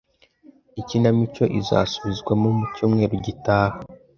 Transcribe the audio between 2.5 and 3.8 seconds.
mu cyumweru gitaha.